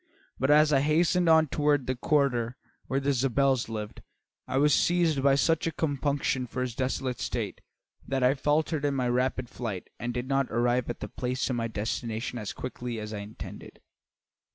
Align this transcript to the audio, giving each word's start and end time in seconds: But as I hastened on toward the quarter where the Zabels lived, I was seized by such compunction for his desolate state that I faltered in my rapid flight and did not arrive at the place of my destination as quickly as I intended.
But 0.39 0.49
as 0.49 0.73
I 0.73 0.79
hastened 0.81 1.29
on 1.29 1.45
toward 1.45 1.85
the 1.85 1.93
quarter 1.95 2.57
where 2.87 2.99
the 2.99 3.13
Zabels 3.13 3.69
lived, 3.69 4.01
I 4.47 4.57
was 4.57 4.73
seized 4.73 5.21
by 5.21 5.35
such 5.35 5.69
compunction 5.77 6.47
for 6.47 6.63
his 6.63 6.73
desolate 6.73 7.19
state 7.19 7.61
that 8.07 8.23
I 8.23 8.33
faltered 8.33 8.83
in 8.83 8.95
my 8.95 9.07
rapid 9.07 9.47
flight 9.47 9.89
and 9.99 10.11
did 10.11 10.27
not 10.27 10.49
arrive 10.49 10.89
at 10.89 11.01
the 11.01 11.07
place 11.07 11.47
of 11.51 11.55
my 11.55 11.67
destination 11.67 12.39
as 12.39 12.51
quickly 12.51 12.99
as 12.99 13.13
I 13.13 13.19
intended. 13.19 13.79